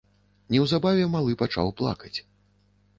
[0.55, 2.15] Неўзабаве малы пачаў плакаць.